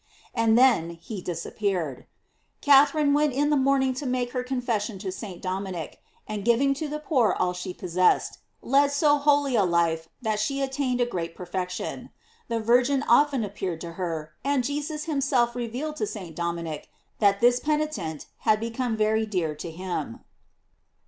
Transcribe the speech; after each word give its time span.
And 0.33 0.57
then 0.57 0.89
he 0.99 1.21
disappeared. 1.21 2.07
Catherine 2.59 3.13
went 3.13 3.33
in 3.33 3.51
the 3.51 3.55
morn 3.55 3.83
ing 3.83 3.93
to 4.01 4.07
make 4.07 4.31
her 4.31 4.43
confession 4.43 4.97
to 4.97 5.11
St. 5.11 5.43
Dominic; 5.43 5.99
and 6.27 6.43
giving 6.43 6.73
to 6.73 6.87
the 6.87 6.97
poor 6.97 7.35
all 7.39 7.53
she 7.53 7.71
possessed, 7.71 8.39
led 8.63 8.91
so 8.91 9.19
holy 9.19 9.55
a 9.55 9.61
life, 9.63 10.09
that 10.19 10.39
she 10.39 10.59
attained 10.59 10.97
to 10.97 11.05
great 11.05 11.35
perfection. 11.35 12.09
The 12.47 12.59
Virgin 12.59 13.03
often 13.07 13.43
appeared 13.43 13.79
to 13.81 13.91
her; 13.91 14.33
and 14.43 14.63
Jesus 14.63 15.03
himself 15.03 15.55
revealed 15.55 15.97
to 15.97 16.07
St. 16.07 16.35
Dominic, 16.35 16.89
that 17.19 17.39
this 17.39 17.59
pen 17.59 17.81
itent 17.81 18.25
had 18.39 18.59
become 18.59 18.97
very 18.97 19.27
dear 19.27 19.53
to 19.53 19.69
him. 19.69 20.21